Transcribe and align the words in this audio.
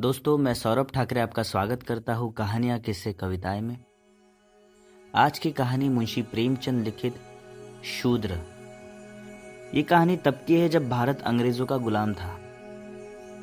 दोस्तों, 0.00 0.38
मैं 0.38 0.54
सौरभ 0.54 0.90
ठाकरे 0.94 1.20
आपका 1.20 1.42
स्वागत 1.42 1.82
करता 1.82 2.14
हूँ 2.14 2.32
कहानियाँ 2.32 2.78
किस्से 2.78 3.12
कविताएँ 3.12 3.60
में। 3.60 3.76
आज 5.14 5.38
की 5.38 5.50
कहानी 5.52 5.88
मुंशी 5.88 6.22
प्रेमचंद 6.22 6.84
लिखित, 6.84 7.14
शूद्र। 7.84 8.38
ये 9.74 9.82
कहानी 9.82 10.16
तब 10.16 10.44
की 10.46 10.60
है 10.60 10.68
जब 10.68 10.88
भारत 10.88 11.20
अंग्रेज़ों 11.20 11.66
का 11.66 11.76
गुलाम 11.76 12.14
था। 12.14 12.38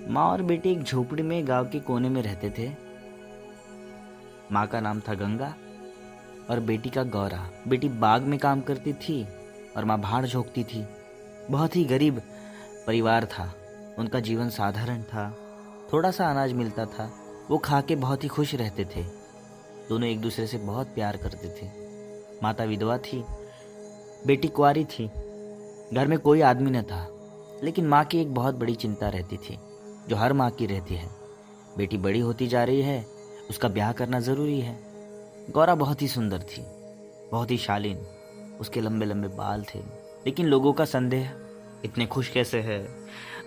माँ 0.07 0.31
और 0.31 0.41
बेटी 0.41 0.71
एक 0.71 0.83
झोपड़ी 0.83 1.23
में 1.23 1.47
गाँव 1.47 1.65
के 1.65 1.79
कोने 1.79 2.09
में 2.09 2.21
रहते 2.21 2.49
थे। 2.49 2.71
माँ 4.51 4.67
का 4.67 4.79
नाम 4.79 4.99
था 4.99 5.13
गंगा 5.13 5.55
और 6.49 6.59
बेटी 6.59 6.89
का 6.89 7.03
गौरा। 7.03 7.49
बेटी 7.67 7.89
बाग 7.89 8.21
में 8.21 8.39
काम 8.39 8.61
करती 8.61 8.93
थी 8.93 9.27
और 9.77 9.85
माँ 9.85 10.01
भाड़ 10.01 10.25
झोंकती 10.25 10.63
थी। 10.63 10.85
बहुत 11.51 11.75
ही 11.75 11.85
गरीब 11.85 12.21
परिवार 12.87 13.25
था। 13.25 13.53
उनका 13.99 14.19
जीवन 14.19 14.49
साधारण 14.49 15.03
था। 15.03 15.44
थोड़ा 15.93 16.11
सा 16.11 16.29
अनाज 16.29 16.53
मिलता 16.53 16.85
था। 16.85 17.11
वो 17.49 17.57
खा 17.57 17.81
के 17.81 17.95
बहुत 17.95 18.23
ही 18.23 18.29
खुश 18.29 18.55
रहते 18.55 18.85
थे। 18.85 19.03
दोनों 19.89 20.09
एक 20.09 20.21
दूसरे 20.21 20.47
से 20.47 20.57
बहुत 20.57 20.87
प्यार 20.87 21.17
करते 21.17 21.47
थे। 21.47 21.67
माता 22.43 22.63
विधवा 22.63 22.97
थी, 22.97 23.23
बेटी 24.27 24.47
कुआरी 24.47 24.85
थी। 24.85 25.07
घर 25.93 26.07
में 26.07 26.19
कोई 26.19 26.41
आदमी 26.41 26.71
न 26.71 26.81
था, 26.81 27.07
लेकिन 27.63 27.87
माँ 27.87 28.03
की 28.05 28.21
एक 28.21 28.33
बहुत 28.33 28.55
बड़ी 28.55 28.75
चिंता 28.75 29.09
रहती 29.09 29.37
थी, 29.37 29.59
जो 30.09 30.15
हर 30.15 30.33
माँ 30.33 30.49
की 30.51 30.65
रहती 30.65 30.95
है। 30.95 31.09
बेटी 31.77 31.97
बड़ी 31.97 32.19
होती 32.19 32.47
जा 32.47 32.63
रही 32.63 32.81
है, 32.81 33.05
उसका 33.49 33.67
ब्याह 33.67 33.91
करना 33.91 34.19
ज़रूरी 34.19 34.59
है। 34.61 34.79
गौरा 35.51 35.75
बहुत 35.75 36.01
ही 36.01 36.07
सुंदर 36.07 36.39
थी, 36.39 36.61
बहुत 37.31 37.51
ही 37.51 37.57
शालीन, 37.57 37.97
उसके 38.59 38.81
लंबे 38.81 39.05
लंबे 39.05 39.27
बाल 39.27 39.63
थे। 39.75 39.79
लेकिन 40.25 40.45
लोगों 40.45 40.73
का 40.73 40.85
संदेह, 40.85 41.31
इतने 41.85 42.05
खुश 42.05 42.29
कैसे 42.29 42.61
है, 42.61 42.87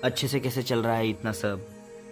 अच्छे 0.04 0.28
से 0.28 0.40
कैसे 0.40 0.62
चल 0.62 0.82
रहा 0.82 0.96
है 0.96 1.08
इतना 1.08 1.32
सब? 1.32 1.66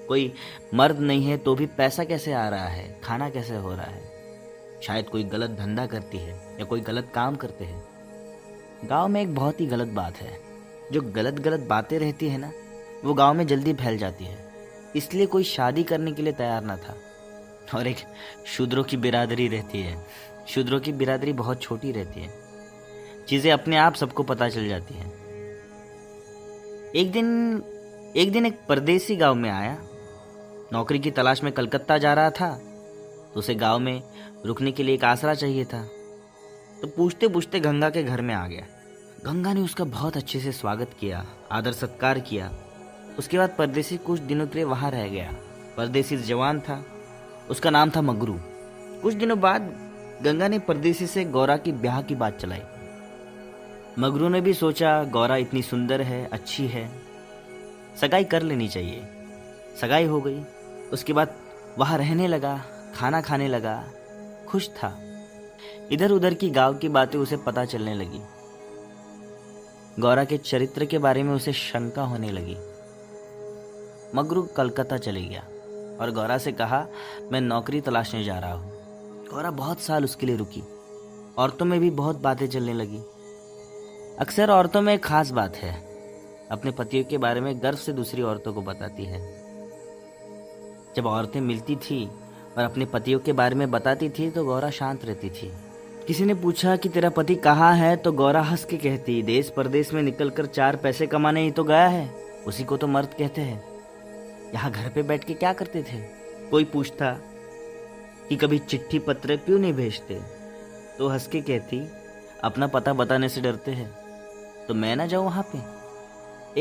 कोई 0.08 0.32
मर्द 0.74 0.98
नहीं 0.98 1.26
है 1.26 1.36
तो 1.36 1.54
भी 1.54 1.66
पैसा 1.66 2.04
कैसे 2.04 2.32
आ 2.32 2.48
रहा 2.48 2.68
है? 2.68 3.00
खाना 3.04 3.30
कैसे 3.30 3.56
हो 3.56 3.72
रहा 3.72 3.86
है? 3.86 4.16
शायद 4.82 5.08
कोई 5.08 5.24
गलत 5.24 5.50
धंधा 5.50 5.86
करती 5.86 6.18
है 6.18 6.56
या 6.58 6.64
कोई 6.64 6.80
गलत 6.80 7.12
काम 7.14 7.36
करते 7.36 7.64
हैं। 7.64 7.84
गाँव 8.84 9.08
में 9.08 9.22
एक 9.22 9.34
बहुत 9.34 9.60
ही 9.60 9.66
गलत 9.66 9.88
बात 9.88 10.16
है। 10.16 10.40
जो 10.92 11.00
गलत 11.00 11.34
गलत 11.34 11.60
बातें 11.60 11.98
रहती 11.98 12.28
है 12.28 12.38
ना, 12.38 12.52
वो 13.04 13.14
गाँव 13.14 13.34
में 13.34 13.46
जल्दी 13.46 13.74
फैल 13.74 13.98
जाती 13.98 14.24
है। 14.24 14.46
इसलिए 14.96 15.26
कोई 15.26 15.44
शादी 15.44 15.82
करने 15.82 16.12
के 16.12 16.22
लिए 16.22 16.32
तैयार 16.32 16.64
ना 16.64 16.76
था। 16.76 16.96
और 17.74 17.86
एक 17.86 17.96
शूद्रों 18.46 18.84
की 18.84 18.96
बिरादरी 18.96 19.48
रहती 19.48 19.80
है। 19.80 20.06
शूद्रों 20.48 20.80
की 20.80 20.92
बिरादरी 20.92 21.32
बहुत 21.32 21.62
छोटी 21.62 21.92
रहती 21.92 22.20
है। 22.20 22.30
चीज़ें 23.28 23.52
अपने 23.52 23.76
आप 23.76 23.94
सबको 23.94 24.22
पता 24.22 24.48
चल 24.48 24.68
जाती 24.68 24.94
हैं। 24.94 25.12
एक 26.96 27.12
दिन 27.12 27.62
एक 28.16 28.32
दिन 28.32 28.46
एक 28.46 28.60
परदेसी 28.68 29.16
गाँव 29.16 29.34
में 29.34 29.50
आया। 29.50 29.78
नौकरी 30.72 30.98
की 30.98 31.10
तलाश 31.10 31.42
में 31.42 31.52
कलकत्ता 31.52 31.98
जा 31.98 32.14
रहा 32.14 32.30
था 32.30 32.50
तो 33.34 33.38
उसे 33.38 33.54
गाँव 33.54 33.78
में 33.78 34.02
रुकने 34.46 34.72
के 34.72 34.82
लिए 34.82 34.94
एक 34.94 35.04
आसरा 35.04 35.34
चाहिए 35.34 35.64
था। 35.64 35.82
तो 36.82 36.88
पूछते 36.88 37.28
पूछते 37.28 37.60
गंगा 37.60 37.90
के 37.90 38.02
घर 38.02 38.20
में 38.20 38.34
आ 38.34 38.46
गया। 38.46 38.66
गंगा 39.24 39.52
ने 39.52 39.60
उसका 39.60 39.84
बहुत 39.84 40.16
अच्छे 40.16 40.40
से 40.40 40.52
स्वागत 40.52 40.90
किया, 41.00 41.24
आदर 41.52 41.72
सत्कार 41.72 42.18
किया। 42.20 42.50
उसके 43.18 43.38
बाद 43.38 43.54
परदेसी 43.58 43.96
कुछ 43.96 44.20
दिनों 44.20 44.46
के 44.46 44.54
लिए 44.54 44.64
वहाँ 44.64 44.90
रह 44.90 45.08
गया। 45.08 45.34
परदेसी 45.76 46.16
जवान 46.16 46.60
था, 46.60 46.84
उसका 47.50 47.70
नाम 47.70 47.90
था 47.90 48.02
मगरू। 48.02 48.36
कुछ 49.02 49.14
दिनों 49.14 49.40
बाद 49.40 49.62
गंगा 50.22 50.48
ने 50.48 50.58
परदेसी 50.58 51.06
से 51.06 51.24
गौरा 51.24 51.56
की 51.56 51.72
ब्याह 51.72 52.02
की 52.02 52.14
बात 52.14 52.38
चलाई। 52.38 52.62
मगरू 53.98 54.28
ने 54.28 54.40
भी 54.40 54.54
सोचा, 54.54 55.02
गौरा 55.04 55.36
इतनी 55.36 55.62
सुंदर 55.62 56.02
है, 56.02 56.28
अच्छी 56.32 56.66
है, 56.66 56.90
सगाई 58.00 58.24
कर 58.24 58.42
लेनी 58.42 58.68
चाहिए। 58.68 59.06
सगाई 59.80 60.04
हो 60.04 60.20
गई। 60.20 60.40
उसके 60.92 61.12
बाद 61.12 61.36
वहाँ 61.78 61.98
रहने 61.98 62.26
लगा, 62.26 62.64
खाना 62.94 63.20
खाने 63.20 63.48
लगा, 63.48 63.84
खुश 64.48 64.68
था। 64.68 65.02
इधर 65.92 66.10
उधर 66.10 66.34
की 66.34 66.50
गाँव 66.50 66.74
की 66.74 66.88
बातें 66.88 67.18
उसे 67.18 67.36
पता 67.36 67.64
चलने 67.64 67.94
लगी। 67.94 68.20
गौरा 70.00 70.24
के 70.24 70.38
चरित्र 70.38 70.84
के 70.84 70.98
बारे 70.98 71.22
में 71.22 71.34
उसे 71.34 71.52
शंका 71.52 72.02
होने 72.02 72.30
लगी। 72.30 72.56
मगरू 74.14 74.42
कलकत्ता 74.42 74.96
चले 74.96 75.22
गया 75.22 75.40
और 76.00 76.10
गौरा 76.10 76.38
से 76.38 76.52
कहा, 76.52 76.86
मैं 77.32 77.40
नौकरी 77.40 77.80
तलाशने 77.80 78.24
जा 78.24 78.38
रहा 78.38 78.52
हूँ। 78.52 78.72
गौरा 79.28 79.50
बहुत 79.50 79.80
साल 79.80 80.04
उसके 80.04 80.26
लिए 80.26 80.36
रुकी। 80.36 80.62
औरतों 81.38 81.66
में 81.66 81.80
भी 81.80 81.90
बहुत 81.90 82.16
बातें 82.16 82.46
चलने 82.46 82.72
लगी। 82.72 82.98
अक्सर 84.18 84.50
औरतों 84.50 84.82
में 84.82 84.94
एक 84.94 85.04
खास 85.04 85.30
बात 85.30 85.56
है। 85.56 85.86
अपने 86.50 86.70
पतियों 86.70 87.04
के 87.04 87.18
बारे 87.18 87.40
में 87.40 87.62
गर्व 87.62 87.76
से 87.76 87.92
दूसरी 87.92 88.22
औरतों 88.22 88.54
को 88.54 88.62
बताती 88.62 89.04
है। 89.04 89.45
जब 90.96 91.06
औरतें 91.06 91.40
मिलती 91.40 91.76
थी 91.76 92.10
और 92.58 92.64
अपने 92.64 92.84
पतियों 92.84 93.20
के 93.20 93.32
बारे 93.32 93.54
में 93.54 93.70
बताती 93.70 94.08
थी 94.08 94.30
तो 94.30 94.44
गौरा 94.44 94.70
शांत 94.70 95.04
रहती 95.04 95.30
थी। 95.30 95.52
किसी 96.06 96.24
ने 96.24 96.34
पूछा 96.34 96.76
कि, 96.76 96.88
तेरा 96.88 97.10
पति 97.10 97.34
कहाँ 97.34 97.76
है? 97.76 97.96
तो 97.96 98.12
गौरा 98.12 98.42
हंस 98.42 98.64
के 98.64 98.76
कहती, 98.76 99.22
देश 99.22 99.50
परदेश 99.50 99.92
में 99.92 100.02
निकलकर 100.02 100.46
चार 100.46 100.76
पैसे 100.76 101.06
कमाने 101.06 101.42
ही 101.42 101.50
तो 101.50 101.64
गया 101.64 101.86
है। 101.86 102.10
उसी 102.46 102.64
को 102.64 102.76
तो 102.76 102.86
मर्द 102.86 103.08
कहते 103.08 103.40
हैं। 103.40 103.64
यहाँ 104.54 104.70
घर 104.70 104.88
पे 104.88 105.02
बैठ 105.02 105.24
के 105.24 105.34
क्या 105.34 105.52
करते 105.52 105.82
थे? 105.82 106.00
कोई 106.50 106.64
पूछता 106.64 107.10
कि, 108.28 108.36
कभी 108.36 108.58
चिट्ठी 108.58 108.98
पत्र 108.98 109.36
क्यों 109.36 109.58
नहीं 109.58 109.72
भेजते? 109.72 110.20
तो 110.98 111.08
हंस 111.08 111.26
के 111.26 111.40
कहती, 111.40 111.88
अपना 112.44 112.66
पता 112.66 112.92
बताने 112.92 113.28
से 113.28 113.40
डरते 113.40 113.70
हैं। 113.70 113.94
तो 114.68 114.74
मैं 114.74 114.96
ना 114.96 115.06
जाऊँ 115.06 115.24
वहाँ 115.24 115.46
पे? 115.54 115.76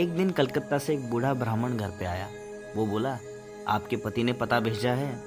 एक 0.02 0.18
दिन 0.18 0.30
कलकत्ता 0.30 0.78
से 0.78 0.94
एक 0.94 1.10
बूढ़ा 1.10 1.34
ब्राह्मण 1.34 1.78
घर 1.78 1.90
पे 1.90 2.06
आया। 2.06 2.28
वो 2.76 2.86
बोला 2.86 3.18
आपके 3.68 3.96
पति 3.96 4.24
ने 4.24 4.34
पता 4.34 4.60
भेजा 4.60 4.92
है। 4.92 5.24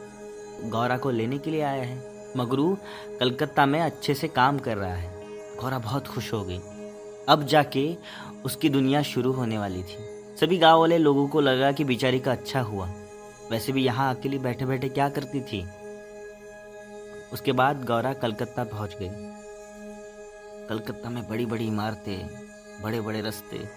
गौरा 0.65 0.99
को 0.99 1.10
लेने 1.10 1.38
के 1.38 1.50
लिए 1.50 1.62
आया 1.62 1.82
है। 1.82 2.19
मगरू 2.37 2.78
कलकत्ता 3.21 3.66
में 3.66 3.81
अच्छे 3.81 4.15
से 4.15 4.28
काम 4.28 4.59
कर 4.59 4.76
रहा 4.76 4.94
है। 4.94 5.22
गौरा 5.56 5.78
बहुत 5.78 6.06
खुश 6.06 6.32
हो 6.32 6.44
गई। 6.44 6.60
अब 7.28 7.47
जाके 7.47 7.97
उसकी 8.44 8.69
दुनिया 8.69 9.03
शुरू 9.03 9.32
होने 9.32 9.59
वाली 9.59 9.82
थी। 9.82 9.97
सभी 10.41 10.59
गाँव 10.59 10.81
वाले 10.81 10.98
लोगों 10.98 11.28
को 11.28 11.41
लगा 11.41 11.72
कि 11.72 11.84
बिचारी 11.84 12.21
का 12.21 12.32
अच्छा 12.32 12.60
हुआ। 12.60 12.93
वैसे 13.50 13.72
भी 13.72 13.84
यहाँ 13.84 14.15
अकेली 14.15 14.38
बैठे 14.38 14.66
बैठे 14.66 14.88
क्या 14.88 15.09
करती 15.09 15.41
थी? 15.41 15.69
उसके 17.32 17.53
बाद 17.53 17.84
गौरा 17.84 18.12
कलकत्ता 18.12 18.65
पहुँच 18.65 18.97
गई। 19.03 19.09
कलकत्ता 20.69 21.10
में 21.10 21.28
बड़ी 21.28 21.47
बड़ी 21.47 21.66
इमारतें 21.66 22.27
बड़े 22.82 23.00
बड़े 23.00 23.21
रास्ते। 23.21 23.69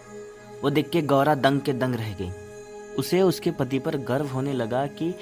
वो 0.64 0.70
देख 0.70 0.90
के 0.90 1.02
गौरा 1.02 1.36
दंग 1.36 1.62
के 1.62 1.74
दंग 1.74 1.96
रह 1.96 2.14
गई। 2.14 2.32
उसे 3.00 3.22
उसके 3.22 3.52
पति 3.52 3.80
पर 3.80 3.98
गर्व 3.98 4.28
होने 4.28 4.54
लगा 4.54 4.86
कि 4.88 5.14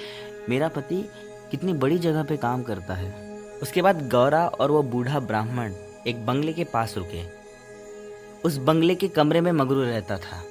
मेरा 0.48 0.68
पति 0.68 1.04
कितनी 1.50 1.72
बड़ी 1.72 1.98
जगह 1.98 2.22
पे 2.22 2.36
काम 2.36 2.62
करता 2.62 2.94
है। 2.94 3.38
उसके 3.62 3.82
बाद 3.82 4.08
गौरा 4.08 4.46
और 4.46 4.70
वो 4.70 4.82
बूढ़ा 4.82 5.20
ब्राह्मण 5.20 5.74
एक 6.06 6.24
बंगले 6.26 6.52
के 6.52 6.64
पास 6.64 6.96
रुके। 6.96 7.22
उस 8.44 8.56
बंगले 8.56 8.94
के 8.94 9.08
कमरे 9.08 9.40
में 9.40 9.52
मगरू 9.52 9.82
रहता 9.82 10.16
था। 10.16 10.42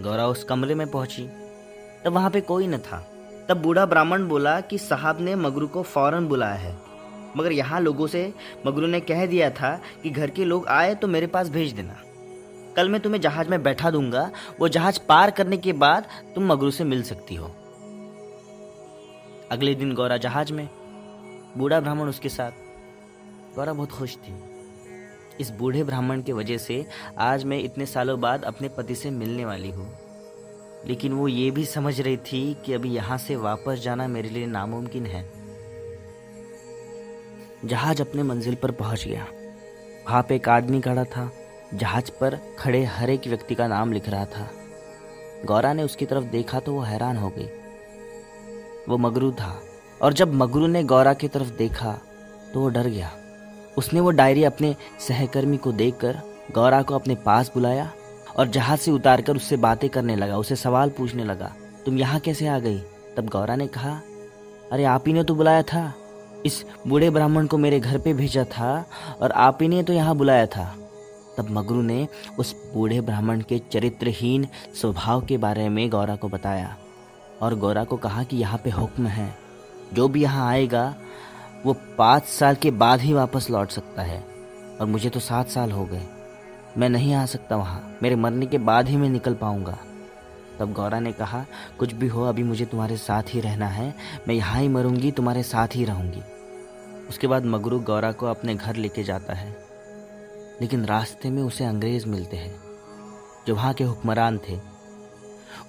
गौरा 0.00 0.26
उस 0.26 0.44
कमरे 0.44 0.74
में 0.74 0.86
पहुँची। 0.90 1.28
तब 2.04 2.12
वहाँ 2.12 2.30
पे 2.30 2.40
कोई 2.40 2.66
न 2.66 2.78
था। 2.78 2.98
तब 3.48 3.56
बूढ़ा 3.56 3.86
ब्राह्मण 3.86 4.26
बोला 4.28 4.60
कि 4.60 4.78
साहब 4.78 5.20
ने 5.20 5.34
मगरू 5.34 5.66
को 5.66 5.82
फ़ौरन 5.82 6.26
बुलाया 6.28 6.54
है। 6.54 6.76
मगर 7.36 7.52
यहाँ 7.52 7.80
लोगों 7.80 8.06
से 8.06 8.32
मगरू 8.66 8.86
ने 8.86 9.00
कह 9.00 9.26
दिया 9.26 9.50
था 9.50 9.80
कि 10.02 10.10
घर 10.10 10.30
के 10.30 10.44
लोग 10.44 10.66
आए 10.66 10.94
तो 10.94 11.08
मेरे 11.08 11.26
पास 11.26 11.48
भेज 11.48 11.72
देना। 11.72 11.96
कल 12.76 12.88
मैं 12.88 13.00
तुम्हें 13.00 13.20
जहाज़ 13.20 13.48
में 13.48 13.62
बैठा 13.62 13.90
दूँगा। 13.90 14.30
वो 14.60 14.68
जहाज़ 14.68 15.00
पार 15.08 15.30
करने 15.30 15.56
के 15.56 15.72
बाद 15.72 16.06
तुम 16.34 16.44
मगरू 16.44 16.70
से 16.70 16.84
मिल 16.84 17.02
सकती 17.02 17.34
हो। 17.34 17.46
अगले 19.50 19.74
दिन 19.74 19.94
गौरा 19.94 20.16
जहाज़ 20.16 20.52
में, 20.52 20.68
बूढ़ा 21.56 21.80
ब्राह्मण 21.80 22.08
उसके 22.08 22.28
साथ। 22.28 22.50
गौरा 23.56 23.72
बहुत 23.72 23.90
खुश 23.90 24.16
थी। 24.16 24.34
इस 25.40 25.50
बूढ़े 25.50 25.84
ब्राह्मण 25.84 26.22
की 26.22 26.32
वजह 26.32 26.56
से 26.56 26.86
आज 27.18 27.44
मैं 27.44 27.58
इतने 27.58 27.86
सालों 27.86 28.20
बाद 28.20 28.44
अपने 28.44 28.68
पति 28.68 28.94
से 28.94 29.10
मिलने 29.10 29.44
वाली 29.44 29.70
हूँ। 29.70 29.98
लेकिन 30.86 31.12
वो 31.12 31.28
ये 31.28 31.50
भी 31.50 31.64
समझ 31.64 32.00
रही 32.00 32.16
थी 32.16 32.56
कि 32.66 32.72
अभी 32.72 32.90
यहाँ 32.90 33.18
से 33.18 33.36
वापस 33.36 33.78
जाना 33.78 34.08
मेरे 34.08 34.28
लिए 34.28 34.46
नामुमकिन 34.46 35.06
है। 35.06 35.32
जहाज़ 37.64 38.02
अपने 38.02 38.22
मंजिल 38.22 38.54
पर 38.54 38.70
पहुँच 38.70 39.04
गया। 39.04 39.26
वहाँ 40.08 40.22
पे 40.22 40.36
एक 40.36 40.48
आदमी 40.48 40.80
खड़ा 40.80 41.04
था। 41.04 41.32
जहाज़ 41.74 42.10
पर 42.20 42.38
खड़े 42.58 42.84
हर 42.84 43.10
एक 43.10 43.26
व्यक्ति 43.26 43.54
का 43.54 43.66
नाम 43.66 43.92
लिख 43.92 44.08
रहा 44.08 44.24
था। 44.26 44.48
गौरा 45.46 45.72
ने 45.72 45.82
उसकी 45.82 46.06
तरफ़ 46.06 46.24
देखा 46.24 46.60
तो 46.60 46.72
वो 46.72 46.80
हैरान 46.80 47.16
हो 47.16 47.28
गई। 47.28 47.48
वो 48.88 48.98
मगरू 48.98 49.30
था 49.32 49.58
और 50.02 50.12
जब 50.12 50.34
मगरू 50.34 50.66
ने 50.66 50.82
गौरा 50.84 51.12
की 51.14 51.28
तरफ़ 51.28 51.50
देखा 51.56 51.92
तो 52.54 52.60
वो 52.60 52.68
डर 52.68 52.86
गया। 52.86 53.10
उसने 53.78 54.00
वो 54.00 54.10
डायरी 54.10 54.44
अपने 54.44 54.74
सहकर्मी 55.00 55.56
को 55.56 55.72
देखकर 55.72 56.20
गौरा 56.54 56.82
को 56.82 56.94
अपने 56.94 57.14
पास 57.16 57.50
बुलाया 57.54 57.90
और 58.36 58.48
जहाज़ 58.48 58.80
से 58.80 58.90
उतारकर 58.90 59.36
उससे 59.36 59.56
बातें 59.56 59.88
करने 59.90 60.16
लगा, 60.16 60.36
उसे 60.36 60.56
सवाल 60.56 60.90
पूछने 60.90 61.24
लगा, 61.24 61.52
तुम 61.86 61.98
यहाँ 61.98 62.20
कैसे 62.20 62.46
आ 62.46 62.58
गई? 62.58 62.78
तब 63.16 63.28
गौरा 63.28 63.56
ने 63.56 63.66
कहा, 63.66 64.00
अरे 64.72 64.84
आप 64.84 65.04
ही 65.06 65.12
ने 65.12 65.24
तो 65.24 65.34
बुलाया 65.34 65.62
था। 65.62 65.92
इस 66.46 66.64
बूढ़े 66.86 67.10
ब्राह्मण 67.10 67.46
को 67.46 67.58
मेरे 67.58 67.80
घर 67.80 67.98
पे 67.98 68.12
भेजा 68.14 68.44
था 68.44 68.84
और 69.20 69.32
आप 69.32 69.58
ही 69.62 69.68
ने 69.68 69.82
तो 69.82 69.92
यहाँ 69.92 70.14
बुलाया 70.16 70.46
था। 70.46 70.74
तब 71.36 71.50
मगरू 71.50 71.82
ने 71.82 72.08
उस 72.38 72.54
बूढ़े 72.74 73.00
ब्राह्मण 73.00 73.40
के 73.40 73.58
चरित्रहीन 73.58 74.46
स्वभाव 74.80 75.20
के 75.20 75.36
बारे 75.36 75.68
में 75.68 75.90
गौरा 75.90 76.16
को 76.16 76.28
बताया 76.28 76.76
और 77.42 77.54
गौरा 77.54 77.84
को 77.84 77.96
कहा 77.96 78.22
कि 78.22 78.36
यहाँ 78.36 78.58
पे 78.58 78.70
हुक्म 78.70 79.06
है। 79.06 79.34
जो 79.92 80.08
भी 80.08 80.22
यहाँ 80.22 80.48
आएगा, 80.48 80.94
वो 81.66 81.76
पाँच 81.98 82.24
साल 82.24 82.54
के 82.54 82.70
बाद 82.70 83.00
ही 83.00 83.12
वापस 83.12 83.50
लौट 83.50 83.70
सकता 83.70 84.02
है 84.02 84.24
और 84.80 84.86
मुझे 84.86 85.10
तो 85.10 85.20
सात 85.20 85.48
साल 85.48 85.70
हो 85.70 85.84
गए। 85.84 86.02
मैं 86.78 86.88
नहीं 86.88 87.14
आ 87.14 87.26
सकता 87.26 87.56
वहाँ। 87.56 87.96
मेरे 88.02 88.16
मरने 88.16 88.46
के 88.46 88.58
बाद 88.58 88.88
ही 88.88 88.96
मैं 88.96 89.08
निकल 89.08 89.34
पाऊँगा। 89.34 89.78
तब 90.58 90.72
गौरा 90.72 91.00
ने 91.00 91.12
कहा, 91.12 91.44
कुछ 91.78 91.92
भी 91.92 92.08
हो, 92.08 92.24
अभी 92.24 92.42
मुझे 92.42 92.64
तुम्हारे 92.64 92.96
साथ 92.96 93.22
ही 93.28 93.40
रहना 93.40 93.66
है। 93.66 93.94
मैं 94.28 94.34
यहाँ 94.34 94.60
ही 94.60 94.68
मरूँगी, 94.68 95.10
तुम्हारे 95.10 95.42
साथ 95.42 95.68
ही 95.74 95.84
रहूँगी। 95.84 96.22
उसके 97.08 97.26
बाद 97.26 97.44
मगरू 97.44 97.80
गौरा 97.80 98.12
को 98.12 98.26
अपने 98.26 98.54
घर 98.54 98.76
लेके 98.76 99.02
जाता 99.02 99.34
है। 99.34 99.71
लेकिन 100.62 100.84
रास्ते 100.84 101.30
में 101.30 101.42
उसे 101.42 101.64
अंग्रेज़ 101.64 102.06
मिलते 102.06 102.36
हैं। 102.36 102.60
जो 103.46 103.54
वहाँ 103.54 103.74
के 103.74 103.84
हुक्मरान 103.84 104.40
थे, 104.48 104.58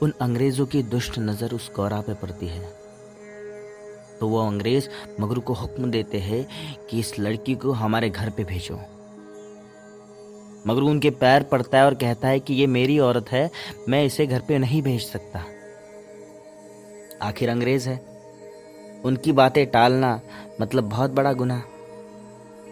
उन 0.02 0.14
अंग्रेज़ों 0.22 0.66
की 0.66 0.84
दुष्ट 0.84 1.20
नज़र 1.20 1.52
उस 1.52 1.72
गौरा 1.76 2.02
पे 2.02 2.14
पड़ती 2.14 2.48
है। 2.48 2.74
तो 4.20 4.28
वो 4.28 4.48
अंग्रेज़ 4.48 4.90
मगरू 5.20 5.42
को 5.42 5.54
हुक्म 5.54 5.92
देते 5.92 6.20
हैं 6.20 6.48
कि 6.90 7.00
इस 7.00 7.20
लड़की 7.20 7.56
को 7.56 7.72
हमारे 7.72 8.10
घर 8.10 8.30
पे 8.30 8.44
भेजो। 8.44 8.80
मगरू 10.68 10.90
उनके 10.90 11.10
पैर 11.10 11.44
पड़ता 11.44 11.78
है 11.78 11.86
और 11.86 11.94
कहता 11.94 12.28
है 12.28 12.40
कि 12.40 12.54
ये 12.54 12.68
मेरी 12.68 13.00
औरत 13.00 13.32
है, 13.32 13.52
मैं 13.90 14.06
इसे 14.06 14.28
घर 14.28 14.40
पे 14.40 14.58
नहीं 14.58 14.82
भेज 14.82 15.02
सकता। 15.02 15.44
आखिर 17.22 17.50
अंग्रेज़ 17.50 17.90
है। 17.90 18.06
उनकी 19.06 19.32
बातें 19.32 19.68
टालना 19.68 20.22
मतलब 20.62 20.84
बहुत 20.84 21.12
बड़ा 21.12 21.34
गुना 21.34 21.64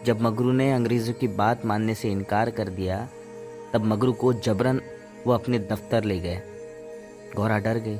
जब 0.04 0.20
मगरू 0.20 0.52
ने 0.52 0.72
अंग्रेज़ों 0.72 1.14
की 1.14 1.28
बात 1.28 1.66
मानने 1.66 1.94
से 1.94 2.10
इनकार 2.10 2.50
कर 2.50 2.68
दिया, 2.68 3.08
तब 3.72 3.84
मगरू 3.84 4.12
को 4.12 4.32
जबरन 4.32 4.80
वो 5.26 5.32
अपने 5.32 5.58
दफ्तर 5.58 6.04
ले 6.04 6.18
गए। 6.18 6.42
गौरा 7.36 7.58
डर 7.58 7.78
गई। 7.78 7.98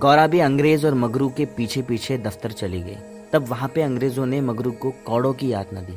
गौरा 0.00 0.26
भी 0.26 0.40
अंग्रेज़ 0.40 0.86
और 0.86 0.94
मगरू 0.94 1.28
के 1.28 1.44
पीछे 1.44 1.82
पीछे 1.82 2.18
दफ्तर 2.18 2.52
चली 2.52 2.82
गई। 2.82 2.96
तब 3.32 3.48
वहाँ 3.48 3.68
पे 3.68 3.82
अंग्रेज़ों 3.82 4.26
ने 4.26 4.40
मगरू 4.40 4.72
को 4.72 4.90
कौड़ों 4.90 5.32
की 5.32 5.52
यातना 5.52 5.80
दी। 5.80 5.94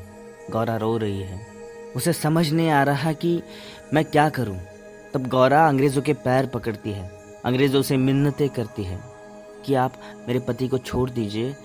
गौरा 0.52 0.76
रो 0.76 0.98
रही 0.98 1.22
है। 1.22 1.48
उसे 1.96 2.14
समझ 2.14 2.52
नहीं 2.52 2.70
आ 2.70 2.84
रहा 2.84 3.14
कि 3.14 3.44
मैं 3.94 4.06
क्या 4.06 4.30
करूँ। 4.30 4.60
तब 5.14 5.28
गौरा 5.28 5.68
अंग्रेज़ों 5.68 6.02
के 6.02 6.14
पैर 6.14 6.46
पकड़ती 6.46 6.92
है। 6.92 7.12
अंग्रेज़ों 7.46 7.82
से 7.82 7.98
मिन्नतें 7.98 8.50
करती 8.50 8.84
है 8.84 9.00
कि 9.66 9.74
आप 9.74 9.94
मेरे 10.28 10.40
पति 10.40 10.68
को 10.68 10.78
छोड़ 10.78 11.10
दीजिए। 11.10 11.56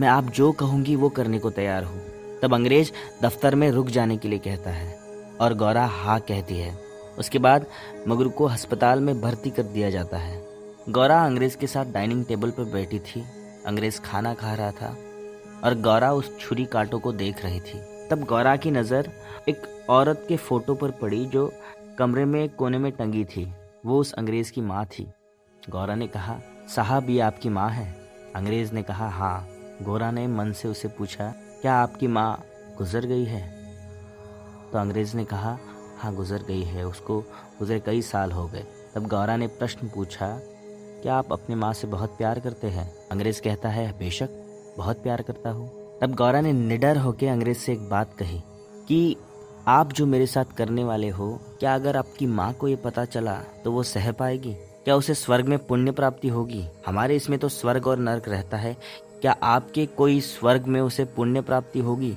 मैं 0.00 0.08
आप 0.08 0.24
जो 0.24 0.52
कहूँगी 0.52 0.96
वो 0.96 1.08
करने 1.08 1.38
को 1.38 1.50
तैयार 1.50 1.84
हूँ। 1.84 2.19
तब 2.42 2.54
अंग्रेज़ 2.54 2.90
दफ्तर 3.22 3.54
में 3.54 3.70
रुक 3.70 3.88
जाने 3.88 4.16
के 4.16 4.28
लिए 4.28 4.38
कहता 4.38 4.70
है 4.70 4.94
और 5.40 5.54
गौरा 5.54 5.84
हाँ 5.86 6.18
कहती 6.20 6.58
है। 6.58 6.78
उसके 7.18 7.38
बाद 7.38 7.66
मगरू 8.08 8.30
को 8.30 8.44
अस्पताल 8.44 9.00
में 9.00 9.20
भर्ती 9.20 9.50
कर 9.50 9.62
दिया 9.62 9.90
जाता 9.90 10.18
है। 10.18 10.42
गौरा 10.88 11.20
अंग्रेज़ 11.24 11.56
के 11.56 11.66
साथ 11.66 11.84
डाइनिंग 11.84 12.24
टेबल 12.24 12.50
पर 12.50 12.64
बैठी 12.64 12.98
थी। 12.98 13.24
अंग्रेज़ 13.66 14.00
खाना 14.00 14.34
खा 14.34 14.54
रहा 14.54 14.70
था 14.70 14.96
और 15.64 15.74
गौरा 15.74 16.12
उस 16.12 16.38
छुरी 16.40 16.64
कांटों 16.64 16.98
को 16.98 17.12
देख 17.12 17.44
रही 17.44 17.60
थी। 17.60 17.80
तब 18.10 18.24
गौरा 18.24 18.56
की 18.56 18.70
नज़र 18.70 19.10
एक 19.48 19.86
औरत 19.90 20.24
के 20.28 20.36
फ़ोटो 20.36 20.74
पर 20.74 20.90
पड़ी 20.90 21.24
जो 21.26 21.52
कमरे 21.98 22.24
में 22.24 22.48
कोने 22.48 22.78
में 22.78 22.90
टंगी 22.92 23.24
थी। 23.24 23.52
वो 23.86 23.98
उस 23.98 24.12
अंग्रेज़ 24.12 24.52
की 24.52 24.60
माँ 24.60 24.84
थी। 24.86 25.06
गौरा 25.70 25.94
ने 25.94 26.06
कहा, 26.06 26.38
साहब, 26.68 27.10
ये 27.10 27.20
आपकी 27.20 27.48
माँ 27.48 27.70
है? 27.70 27.86
अंग्रेज़ 28.36 28.72
ने 28.72 28.82
कहा 28.82 29.08
हाँ। 29.08 29.48
गौरा 29.82 30.10
ने 30.10 30.26
मन 30.26 30.52
से 30.52 30.68
उसे 30.68 30.88
पूछा 30.88 31.32
क्या 31.62 31.74
आपकी 31.74 32.06
माँ 32.06 32.44
गुजर 32.78 33.06
गई 33.06 33.24
है? 33.24 33.40
तो 34.72 34.78
अंग्रेज़ 34.78 35.16
ने 35.16 35.24
कहा 35.24 35.58
हाँ 35.98 36.14
गुजर 36.14 36.42
गई 36.42 36.62
है। 36.62 36.86
उसको 36.86 37.20
गुजरे 37.58 37.78
कई 37.80 38.02
साल 38.02 38.32
हो 38.32 38.46
गए। 38.46 38.64
तब 38.94 39.06
गौरा 39.06 39.36
ने 39.36 39.46
प्रश्न 39.48 39.88
पूछा, 39.88 40.28
क्या 41.02 41.14
आप 41.14 41.32
अपनी 41.32 41.54
माँ 41.54 41.72
से 41.72 41.86
बहुत 41.86 42.16
प्यार 42.18 42.40
करते 42.40 42.66
हैं? 42.66 42.92
अंग्रेज़ 43.12 43.40
कहता 43.42 43.68
है, 43.68 43.98
बेशक, 43.98 44.28
बहुत 44.78 45.02
प्यार 45.02 45.22
करता 45.22 45.50
हूँ। 45.50 45.68
तब 46.00 46.14
गौरा 46.14 46.40
ने 46.40 46.52
निडर 46.52 46.96
होकर 46.96 47.26
अंग्रेज़ 47.26 47.58
से 47.58 47.72
एक 47.72 47.88
बात 47.88 48.14
कही 48.18 48.40
कि 48.88 49.16
आप 49.66 49.92
जो 49.92 50.06
मेरे 50.06 50.26
साथ 50.26 50.56
करने 50.56 50.84
वाले 50.84 51.08
हो, 51.08 51.38
क्या 51.60 51.74
अगर 51.74 51.96
आपकी 51.96 52.26
माँ 52.26 52.52
को 52.52 52.68
ये 52.68 52.76
पता 52.76 53.04
चला 53.04 53.34
तो 53.64 53.72
वो 53.72 53.82
सह 53.82 54.10
पाएगी? 54.12 54.54
क्या 54.54 54.96
उसे 54.96 55.14
स्वर्ग 55.14 55.48
में 55.48 55.58
पुण्य 55.58 55.92
प्राप्ति 55.92 56.28
होगी? 56.28 56.66
हमारे 56.86 57.16
इसमें 57.16 57.38
तो 57.38 57.48
स्वर्ग 57.48 57.86
और 57.86 57.98
नर्क 57.98 58.28
रहता 58.28 58.56
है 58.56 58.76
क्या 59.20 59.32
आपके 59.32 59.86
कोई 59.86 60.20
स्वर्ग 60.20 60.66
में 60.66 60.80
उसे 60.80 61.04
पुण्य 61.04 61.40
प्राप्ति 61.40 61.78
होगी? 61.78 62.16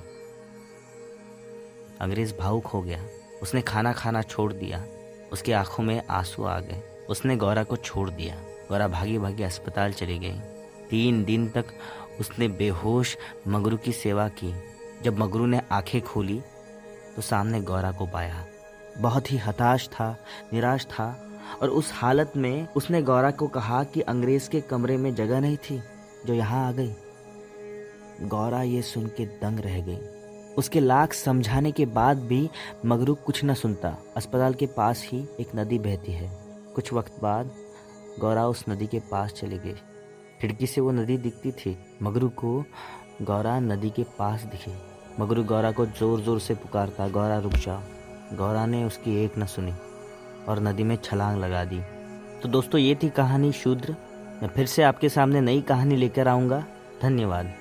अंग्रेज़ 2.00 2.33
भावुक 2.39 2.65
हो 2.65 2.81
गया। 2.81 3.03
उसने 3.41 3.61
खाना 3.61 3.94
खाना 3.94 4.21
छोड़ 4.21 4.53
दिया। 4.53 4.85
उसकी 5.31 5.51
आँखों 5.51 5.83
में 5.83 6.03
आँसू 6.09 6.44
आ 6.44 6.59
गए। 6.59 7.05
उसने 7.09 7.35
गौरा 7.35 7.63
को 7.63 7.75
छोड़ 7.75 8.09
दिया। 8.09 8.35
गौरा 8.69 8.88
भागी 8.88 9.17
भागी 9.17 9.44
अस्पताल 9.44 9.94
चली 9.94 10.19
गई। 10.19 10.39
तीन 10.89 11.23
दिन 11.23 11.50
तक 11.50 11.65
उसने 12.19 12.47
बेहोश 12.47 13.17
मगरू 13.47 13.77
की 13.77 13.91
सेवा 13.91 14.27
की। 14.27 14.53
जब 15.03 15.19
मगरू 15.19 15.45
ने 15.45 15.61
आँखें 15.71 16.01
खोली 16.01 16.41
तो 17.15 17.21
सामने 17.21 17.61
गौरा 17.61 17.91
को 17.91 18.06
पाया। 18.07 18.45
बहुत 18.97 19.31
ही 19.31 19.38
हताश 19.38 19.88
था, 19.88 20.17
निराश 20.53 20.85
था 20.85 21.29
और 21.61 21.69
उस 21.69 21.91
हालत 21.94 22.31
में 22.38 22.67
उसने 22.75 23.01
गौरा 23.01 23.31
को 23.31 23.47
कहा 23.47 23.83
कि 23.83 24.01
अंग्रेज़ 24.01 24.49
के 24.49 24.61
कमरे 24.61 24.97
में 24.97 25.15
जगह 25.15 25.39
नहीं 25.39 25.57
थी। 25.57 25.83
जो 26.25 26.33
यहाँ 26.33 26.67
आ 26.67 26.71
गई। 26.71 28.27
गौरा 28.27 28.61
ये 28.61 28.81
सुन 28.81 29.05
के 29.07 29.25
दंग 29.41 29.59
रह 29.59 29.79
गई। 29.81 29.97
उसके 30.57 30.79
लाख 30.79 31.13
समझाने 31.13 31.71
के 31.71 31.85
बाद 31.85 32.17
भी 32.23 32.49
मगरू 32.85 33.15
कुछ 33.15 33.43
न 33.45 33.53
सुनता। 33.53 33.97
अस्पताल 34.17 34.53
के 34.53 34.65
पास 34.67 35.07
ही 35.11 35.23
एक 35.39 35.55
नदी 35.55 35.79
बहती 35.79 36.11
है। 36.11 36.29
कुछ 36.75 36.93
वक्त 36.93 37.19
बाद 37.21 37.51
गौरा 38.19 38.47
उस 38.47 38.63
नदी 38.69 38.87
के 38.87 38.99
पास 39.11 39.33
चली 39.33 39.57
गई। 39.57 39.75
खिड़की 40.41 40.67
से 40.67 40.81
वो 40.81 40.91
नदी 40.91 41.17
दिखती 41.17 41.51
थी। 41.51 41.77
मगरू 42.01 42.29
को 42.29 42.63
गौरा 43.21 43.59
नदी 43.59 43.89
के 43.89 44.03
पास 44.19 44.43
दिखी। 44.43 44.73
मगरू 45.19 45.43
गौरा 45.43 45.71
को 45.71 45.85
ज़ोर 45.85 46.21
ज़ोर 46.21 46.39
से 46.39 46.55
पुकारता, 46.55 47.07
गौरा, 47.07 47.37
रुक 47.37 47.53
जा। 47.55 47.81
गौरा 48.33 48.65
ने 48.65 48.83
उसकी 48.83 49.23
एक 49.23 49.37
न 49.37 49.45
सुनी 49.45 49.73
और 50.49 50.59
नदी 50.59 50.83
में 50.83 50.95
छलांग 50.95 51.39
लगा 51.39 51.63
दी। 51.65 51.79
तो 52.41 52.49
दोस्तों, 52.49 52.79
ये 52.79 52.95
थी 53.03 53.09
कहानी 53.09 53.51
शूद्र 53.51 53.95
मैं 54.41 54.47
फिर 54.47 54.65
से 54.65 54.83
आपके 54.83 55.09
सामने 55.09 55.41
नई 55.41 55.62
कहानी 55.62 55.95
लेकर 55.95 56.27
आऊँगा। 56.27 56.65
धन्यवाद। 57.01 57.53